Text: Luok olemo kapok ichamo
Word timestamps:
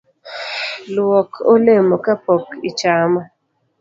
Luok 0.93 1.31
olemo 1.53 1.95
kapok 2.05 2.45
ichamo 2.69 3.21